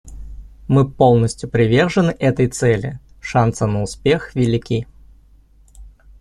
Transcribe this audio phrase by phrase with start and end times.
[0.67, 4.87] Мы полностью привержены этой цели, шансы на успех велики.